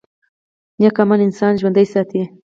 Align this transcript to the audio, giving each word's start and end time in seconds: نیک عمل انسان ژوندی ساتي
نیک 0.79 0.97
عمل 1.03 1.19
انسان 1.25 1.53
ژوندی 1.61 1.85
ساتي 1.93 2.21